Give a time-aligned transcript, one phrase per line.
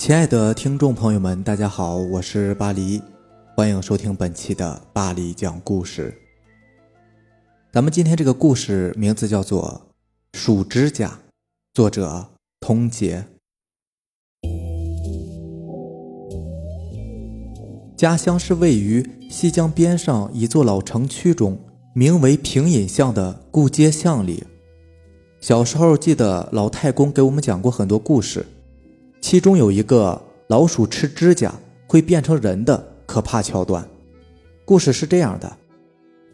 [0.00, 3.02] 亲爱的听众朋友们，大家好，我是巴黎，
[3.54, 6.16] 欢迎收听本期的巴黎讲故事。
[7.70, 9.82] 咱们今天这个故事名字叫做
[10.38, 11.08] 《数指甲》，
[11.74, 12.26] 作者
[12.60, 13.22] 童杰。
[17.94, 21.58] 家乡是位于西江边上一座老城区中，
[21.94, 24.44] 名为平隐巷的顾街巷里。
[25.42, 28.46] 小时候记得老太公给我们讲过很多故事。
[29.20, 31.54] 其中有一个老鼠吃指甲
[31.86, 33.86] 会变成人的可怕桥段。
[34.64, 35.56] 故事是这样的：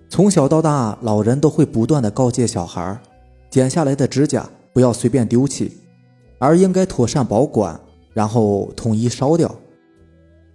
[0.08, 2.98] 从小到大，老人都会不断的告诫小孩，
[3.50, 5.76] 剪下来的指甲不要随便丢弃，
[6.38, 7.78] 而应该妥善保管，
[8.12, 9.54] 然后统一烧掉。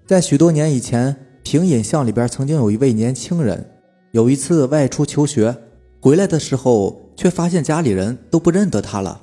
[0.08, 3.70] 在许多年以前，平隐巷里边曾经有一位年轻人，
[4.12, 5.56] 有一次外出求学，
[6.00, 9.22] 回来的时候却发现家里人都不认得他了。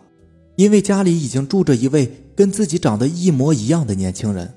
[0.56, 4.54] 因为家里已经住着一位跟自己长得一模一样的年轻人，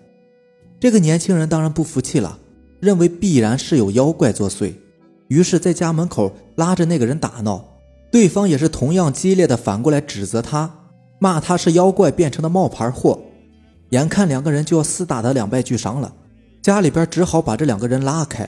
[0.79, 2.37] 这个年轻人当然不服气了，
[2.79, 4.75] 认为必然是有妖怪作祟，
[5.29, 7.65] 于是，在家门口拉着那个人打闹。
[8.11, 10.71] 对方也是同样激烈的反过来指责他，
[11.17, 13.19] 骂他是妖怪变成的冒牌货。
[13.89, 16.13] 眼看两个人就要厮打的两败俱伤了，
[16.61, 18.47] 家里边只好把这两个人拉开，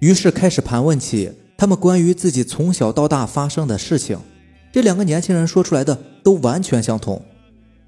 [0.00, 4.18] 于是开始盘问起他们关于自己从小到大发生的事情。
[4.70, 7.22] 这两个年轻人说出来的都完全相同，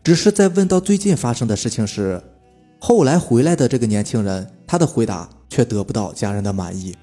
[0.06, 2.22] 只是在问到最近发生的事情时，
[2.78, 6.94] 后来回来的这个年轻人，他的回答却得不到家人的满意，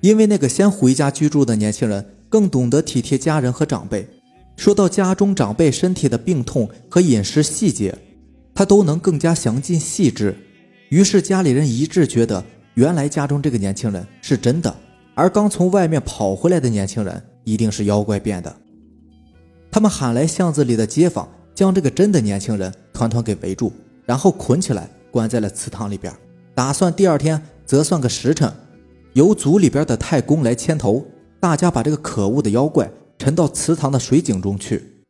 [0.00, 4.04] 因为那个先回家居住的年轻人更懂得体贴家人和长辈，
[4.56, 7.96] 说到家中长辈身体的病痛和饮食细节，
[8.52, 10.36] 他都能更加详尽细致，
[10.88, 14.76] 于是家里人一致觉得，原来家中这个年轻人是真的，
[15.14, 18.52] 而刚从外面跑回来的年轻人一定是妖怪变的。
[19.70, 21.28] 他们喊来巷子里的街坊，
[21.60, 23.70] 将这个真的年轻人团团给围住，
[24.06, 26.10] 然后捆起来关在了祠堂里边，
[26.54, 28.50] 打算第二天择算个时辰，
[29.12, 31.04] 由族里边的太公来牵头，
[31.38, 35.02] 大家把这个可恶的妖怪沉到祠堂的水井中去。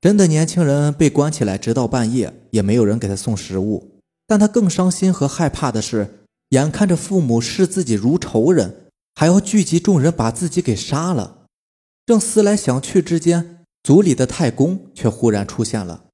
[0.00, 11.46] 真的年轻人被关起来，直到半夜也没有人给他送食物，但他更伤心和害怕的是，眼看着父母视自己如仇人，还要聚集众人把自己给杀了。
[12.06, 13.53] 正思来想去之间，
[13.84, 16.06] 族里的太公却忽然出现了。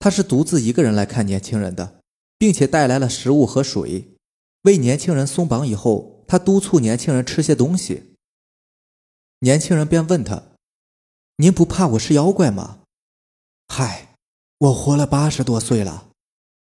[0.00, 2.00] 他是独自一个人来看年轻人的，
[2.36, 4.16] 并且带来了食物和水。
[4.62, 8.14] 为年轻人松绑以后，他督促年轻人吃些东西。
[9.40, 10.42] 年轻人便问他
[11.36, 12.80] ：“您不怕我是妖怪吗
[13.68, 14.14] ？”“嗨，
[14.58, 16.08] 我活了八十多岁了，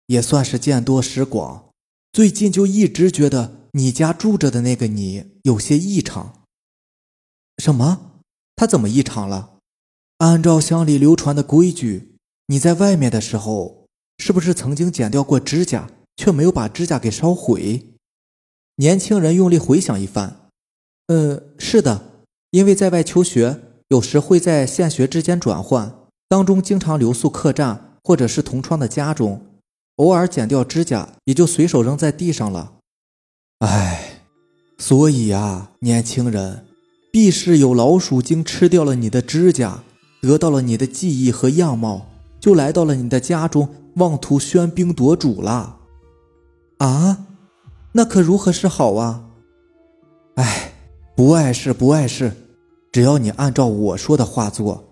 [0.07, 1.71] 也算是见多识广。
[2.11, 6.43] 最近就一直觉得你家住着的那个你有些异常。
[7.57, 8.19] ”“什么？”
[8.57, 9.50] 他怎么异常了？
[10.21, 12.11] 按照乡里流传的规矩，
[12.45, 13.87] 你在外面的时候，
[14.19, 17.87] 是不是曾经剪掉过指甲，却没有把指甲给烧毁？
[18.75, 20.41] 年轻人用力回想一番，
[21.07, 25.91] 呃，是的，因为在外求学，有时会在县学之间转换，
[26.29, 29.43] 当中经常留宿客栈或者是同窗的家中，
[29.95, 32.73] 偶尔剪掉指甲，也就随手扔在地上了。
[33.57, 34.21] 唉，
[34.77, 36.67] 所以啊，年轻人。
[37.11, 39.83] 必是有老鼠精吃掉了你的指甲，
[40.21, 42.05] 得到了你的记忆和样貌，
[42.39, 45.77] 就来到了你的家中，妄图喧宾夺主了。
[46.77, 47.25] 啊，
[47.93, 49.25] 那可如何是好啊？
[50.35, 50.73] 哎，
[51.15, 52.31] 不碍事，不碍事，
[52.91, 54.83] 只要你按照我说的话做。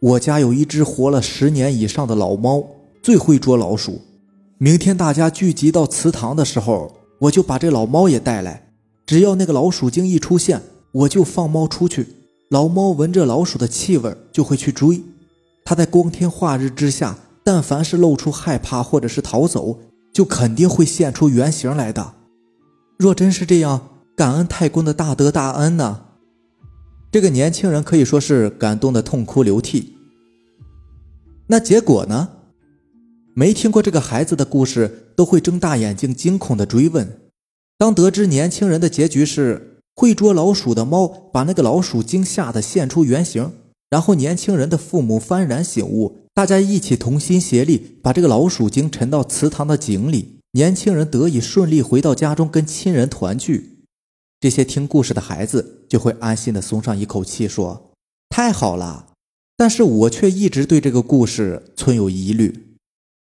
[0.00, 2.64] 我家有一只活了十年以上的老猫，
[3.02, 4.00] 最会捉老鼠。
[4.56, 6.90] 明天大家聚集到祠堂的时候，
[7.20, 8.72] 我就把这老猫也带来。
[9.04, 12.06] 只要那个老鼠精一出现，我就放猫出去，
[12.50, 15.00] 老猫闻着老鼠的气味就会去追。
[15.64, 19.78] 它在光天化日之下，但凡是露出害怕或者是逃走，
[20.12, 22.14] 就肯定会现出原形来的。
[22.98, 26.06] 若真是这样，感恩太公的大德大恩呢？
[27.12, 29.94] 这个年轻人可以说是感动的痛哭流涕。
[31.46, 32.30] 那结果呢？
[33.32, 37.20] 没听过这个孩子的故事，都会睁大眼睛惊恐的追问。
[37.78, 39.68] 当得知年轻人的结局是。
[39.94, 43.52] 会捉老鼠的猫把那个老鼠精吓得现出原形，
[43.90, 53.84] 然后年轻人的父母幡然醒悟，大家一起同心协力把这个老鼠精沉到祠堂的井里，年轻人得以顺利回到家中跟亲人团聚。
[54.40, 57.90] 这些听故事的孩子就会安心的松上一口气，说
[58.30, 59.08] ：“太好了。”
[59.58, 62.78] 但是我却一直对这个故事存有疑虑，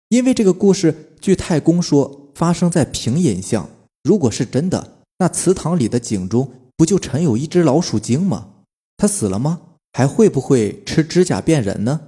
[0.08, 3.70] 因为这个故事据太公说发生在平隐巷，
[4.02, 6.54] 如果是真的，那祠堂里的井中。
[6.80, 8.52] 不就沉有一只老鼠精吗？
[8.96, 9.60] 它死了吗？
[9.92, 12.00] 还会不会吃指甲变人呢？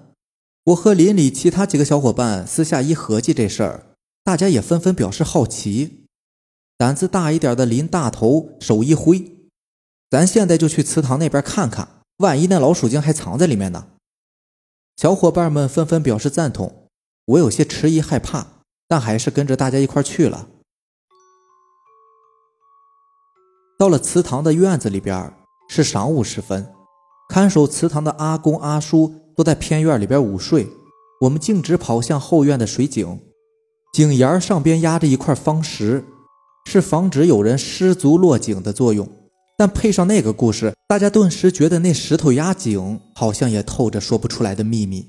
[0.63, 6.05] 我和邻里其他几个小伙伴私下一合计这事儿，大家也纷纷表示好奇。
[6.77, 9.43] 胆子大一点的林大头手一挥
[10.09, 13.89] ：“咱现在就去祠堂那边看看，万一那老鼠精还藏在里面呢。”
[14.95, 16.87] 小伙伴们纷纷表示赞同。
[17.25, 20.47] 我有些迟疑害怕，但还是跟着大家一块去了。
[23.81, 25.33] 到了祠堂的院子里边，
[25.67, 26.71] 是晌午时分，
[27.27, 30.67] 看守祠堂的阿公阿叔都在偏院里边午睡。
[31.21, 33.19] 我们径直跑向后院的水井，
[33.91, 36.05] 井沿上边压着一块方石，
[36.67, 39.09] 是防止有人失足落井的作用。
[39.57, 45.07] 但配上那个故事，大家顿时觉得那石头压井好像也透着说不出来的秘密。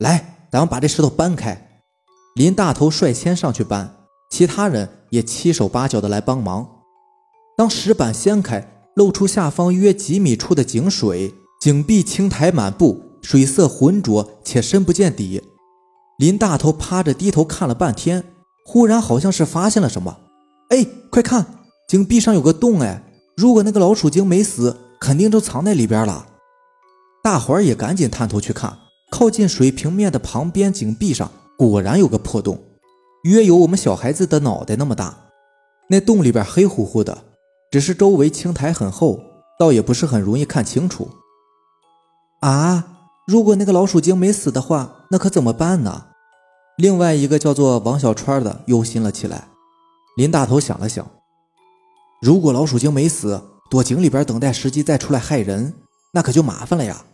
[0.00, 1.80] 来，咱们把这石头搬开。
[2.34, 3.94] 林大头率先上去搬，
[4.32, 6.68] 其他人也七手八脚的来帮忙。
[7.58, 13.02] 当石板掀开，露出下方约几米处的井水，井壁青苔满布。
[13.20, 15.42] 水色浑浊且深不见底，
[16.18, 18.22] 林大头趴着低头看了半天，
[18.64, 20.16] 忽然好像是发现了什么。
[20.68, 21.44] 哎，快看，
[21.88, 23.02] 井壁上有个洞哎！
[23.36, 26.28] 如果那个老鼠精没死，肯定就藏在里边了。
[27.24, 28.78] 大伙儿也赶紧探头去看，
[29.10, 31.28] 靠近水平面的旁边井壁上
[31.58, 32.62] 果然有个破洞，
[33.24, 35.24] 约有我们小孩子的脑袋那么大。
[35.90, 37.24] 那洞里边黑乎乎的，
[37.70, 39.20] 只是周围青苔很厚，
[39.58, 41.10] 倒也不是很容易看清楚。
[42.40, 42.94] 啊！
[43.26, 46.06] 如果那个老鼠精没死的话，那可怎么办呢？
[46.78, 49.48] 另外一个叫做王小川的忧心了起来。
[50.16, 51.06] 林大头想了想，
[52.22, 55.74] 如果老鼠精没死，躲井里边等待时机再出来害人，
[56.14, 57.04] 那可就麻烦了呀。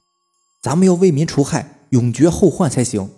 [0.62, 3.10] 咱们要为民除害，永绝后患才行。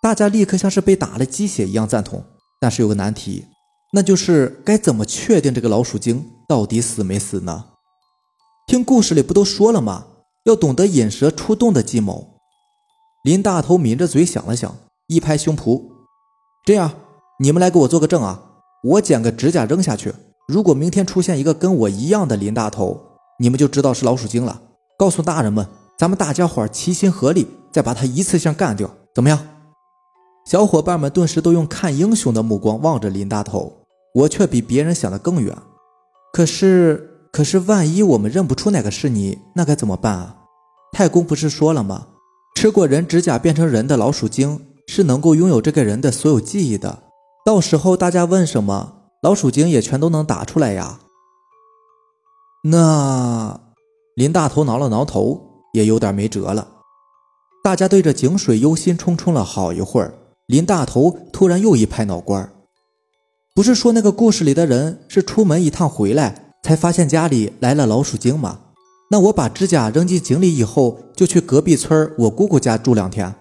[0.00, 2.24] 大家立刻像是被打了鸡血一样赞同。
[2.60, 3.44] 但是有个难题，
[3.96, 7.66] 那就是该怎么确定这个老鼠精到底死没死呢？
[8.66, 10.06] 听故事里不都说了吗？
[10.46, 12.40] 要懂得引蛇出洞的计谋。
[13.22, 14.76] 林大头抿着嘴想了想，
[15.06, 15.80] 一拍胸脯
[16.66, 16.90] ：“这样，
[17.38, 18.42] 你们来给我做个证啊！
[18.82, 20.12] 我剪个指甲扔下去，
[20.48, 23.00] 如果明天出现一个跟我一样的林大头，
[23.38, 24.60] 你们就知道是老鼠精了。
[24.98, 25.64] 告诉大人们，
[25.96, 29.38] 咱们大家伙齐心合力，再把他一次性干掉，怎么样？”
[30.44, 33.83] 小伙伴们顿时都用看英雄的目光望着林大头，
[34.14, 35.56] 我却比别人想的更远。
[36.32, 37.10] 可是。
[37.34, 40.36] 可是，万一我们认不出哪个是你，那该怎么办啊？
[40.92, 42.06] 太公不是说了吗？
[42.54, 47.02] 吃过人指甲变成人的老鼠精是能够拥有这个人的所有记忆的。
[47.44, 51.00] 到时候大家问什么，老鼠精也全都能打出来呀。
[52.62, 53.60] 那
[54.14, 56.68] 林大头挠了挠头，也有点没辙了。
[57.64, 60.14] 大家对着井水忧心忡忡了好一会儿，
[60.46, 62.48] 林大头突然又一拍脑瓜
[63.54, 66.50] 不是说那个故事里的人是出门一趟回来？
[66.64, 68.58] 才发现家里来了老鼠精吗？
[69.12, 73.32] 那我把指甲扔进井里以后，就去隔壁村我姑姑家住两天。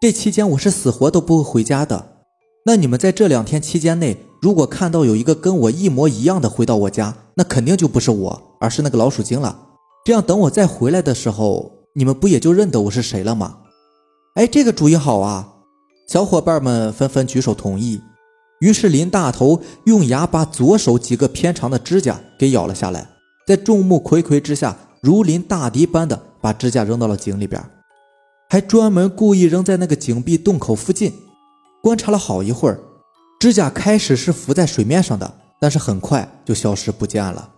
[0.00, 2.22] 这期间我是死活都不会回家的。
[2.64, 9.66] 那你们在这两天期间内，如果看到有一个跟我一模一样的回到我家，那肯定就不是我，而是那个老鼠精了。
[10.06, 13.58] 这样等我再回来的时候，你们不也就认得我是谁了吗？
[14.36, 15.56] 哎，这个主意好啊！
[16.08, 18.00] 小伙伴们纷纷举手同意。
[18.60, 23.08] 于是林大头用牙把左手几个偏长的指甲给咬了下来，
[23.46, 27.62] 在众目睽睽之下，如临大敌般的把指甲扔到了井里边，
[28.50, 31.12] 还专门故意扔在那个井壁洞口附近。
[31.80, 32.80] 观察了好一会儿，
[33.38, 37.50] 指甲开始是浮在水面上的，但是很快就消失不见了。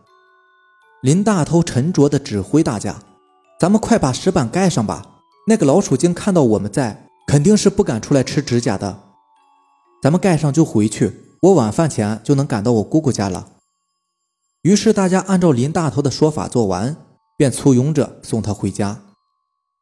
[1.02, 2.97] 林大头沉着的指挥大家
[3.59, 5.07] ：“咱们快把石板盖上吧！
[5.47, 9.04] 那个老鼠精看到我们在，肯定是不敢出来吃指甲的。”
[10.02, 13.49] 咱们盖上就回去，我晚饭前就能赶到我姑姑家了。
[14.62, 16.97] 于是大家按照林大头的说法做完，
[17.37, 19.02] 便簇拥着送他回家。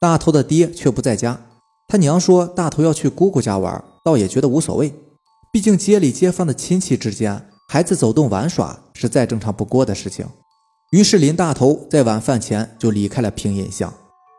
[0.01, 1.41] 大头的爹却不在家，
[1.87, 4.93] 他娘说大头要去姑姑家玩，倒也觉得无所谓。
[5.53, 10.27] 毕竟街里街坊的亲戚之间，孩子走动玩耍是再正常不过的事情。
[10.91, 13.93] 于是林大头在晚饭前就离开了平隐巷。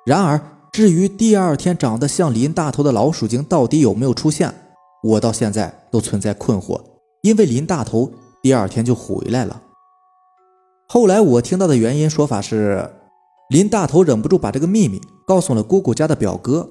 [0.06, 4.54] 然而，至于第二天长得像林大头的老鼠精到底有没有出现？
[5.02, 6.82] 我到现在都存在困惑，
[7.22, 9.62] 因为林大头第二天就回来了。
[10.88, 12.90] 后来我听到的原因说法是，
[13.50, 16.70] 林大头忍不住把这个秘密告诉了姑姑家的表哥，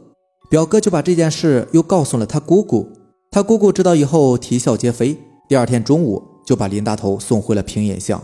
[0.50, 2.88] 表哥就把这件事又告诉了他姑姑，
[3.30, 5.16] 他姑姑知道以后啼笑皆非。
[5.48, 8.22] 第二天中午就把林大头送回了平野巷。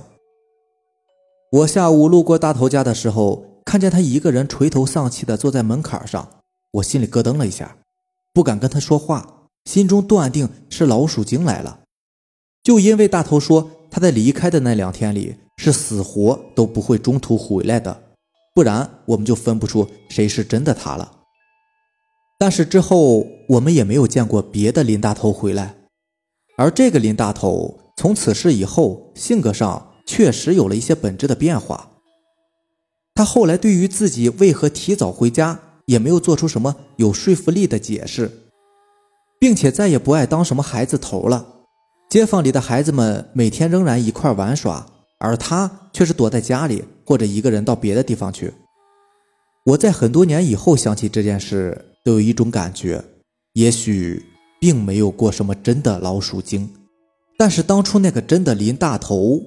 [1.50, 6.28] 我下午路过大头家的时候，看见他一个人垂头丧气的坐在门槛上，
[6.72, 7.76] 我心里咯噔了一下，
[8.34, 9.43] 不敢跟他说话。
[9.64, 11.80] 心中断定是老鼠精来了，
[12.62, 18.02] 就因为大头说他在离开的那两天里是死活都不会中途回来的，
[18.54, 21.20] 不然我们就分不出谁是真的他了。
[22.38, 25.76] 但是之后我们也没有见过别的林大头回来，
[26.56, 31.92] 而这个林大头从此事以后，性格上确实有了一些本质的变化。
[33.14, 38.43] 他后来对于自己为何提早回家，也没有做出什么有说服力的解释，
[39.38, 41.46] 并且再也不爱当什么孩子头了。
[42.10, 44.86] 街坊里的孩子们每天仍然一块玩耍，
[45.18, 48.52] 而他却是躲在家里，或者一个人到别的地方去。
[49.66, 53.02] 我在很多年以后想起这件事，都有一种感觉，
[53.54, 54.22] 也许
[54.60, 56.70] 并没有过什么真的老鼠精，
[57.36, 59.40] 但是当初那个真的林大头，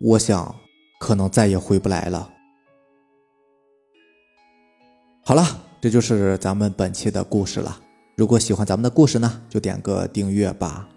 [0.00, 0.54] 我想
[1.00, 2.30] 可能再也回不来了。
[5.24, 5.44] 好了，
[5.80, 7.80] 这就是咱们本期的故事了。
[8.18, 10.88] 如果喜欢咱们的故事呢，就点个订阅吧。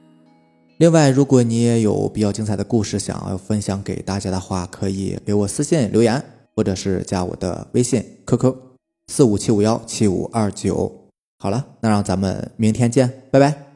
[0.80, 6.20] 另外，如果你也有比较精彩的故事想要分享给大家的话，可以给我私信留言，
[6.56, 8.56] 或者是加我的微信 QQ
[9.06, 10.92] 四五七五幺七五二九。
[11.38, 13.71] 好了，那让咱们明天见，拜拜。